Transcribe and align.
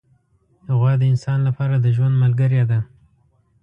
غوا 0.77 0.93
د 0.97 1.03
انسان 1.11 1.39
لپاره 1.47 1.75
د 1.79 1.85
ژوند 1.95 2.15
ملګرې 2.23 2.63
ده. 2.69 2.79